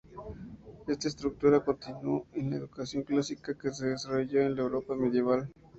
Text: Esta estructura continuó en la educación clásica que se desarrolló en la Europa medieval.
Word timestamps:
Esta 0.87 1.09
estructura 1.09 1.63
continuó 1.63 2.25
en 2.33 2.49
la 2.49 2.55
educación 2.55 3.03
clásica 3.03 3.55
que 3.55 3.71
se 3.71 3.85
desarrolló 3.89 4.41
en 4.41 4.55
la 4.55 4.63
Europa 4.63 4.95
medieval. 4.95 5.47